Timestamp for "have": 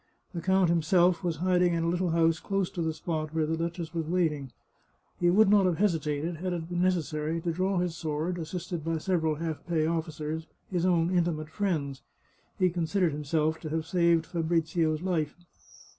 5.67-5.77